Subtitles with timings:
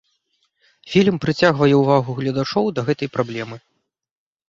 [0.93, 3.65] Фільм прыцягвае ўвагу гледачоў да гэтай праблемы.